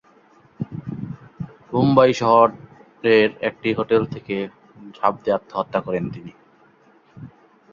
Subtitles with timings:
[1.69, 4.35] বোম্বাই শহরের একটি হোটেল থেকে
[4.95, 6.31] ঝাঁপ দিয়ে আত্মহত্যা করেন তিনি।